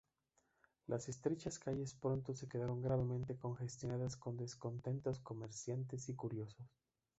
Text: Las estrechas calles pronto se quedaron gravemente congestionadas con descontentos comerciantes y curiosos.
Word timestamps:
Las 0.87 1.09
estrechas 1.09 1.59
calles 1.59 1.93
pronto 1.93 2.33
se 2.33 2.47
quedaron 2.47 2.81
gravemente 2.81 3.37
congestionadas 3.37 4.17
con 4.17 4.35
descontentos 4.35 5.19
comerciantes 5.19 6.09
y 6.09 6.15
curiosos. 6.15 6.75